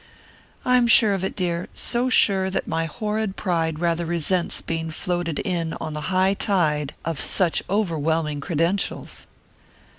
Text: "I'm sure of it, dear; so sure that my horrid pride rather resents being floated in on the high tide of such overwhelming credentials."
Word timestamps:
"I'm 0.65 0.87
sure 0.87 1.13
of 1.13 1.23
it, 1.23 1.35
dear; 1.35 1.67
so 1.75 2.09
sure 2.09 2.49
that 2.49 2.67
my 2.67 2.85
horrid 2.85 3.35
pride 3.35 3.77
rather 3.77 4.03
resents 4.03 4.59
being 4.59 4.89
floated 4.89 5.37
in 5.37 5.73
on 5.79 5.93
the 5.93 6.01
high 6.09 6.33
tide 6.33 6.95
of 7.05 7.19
such 7.21 7.61
overwhelming 7.69 8.39
credentials." 8.41 9.27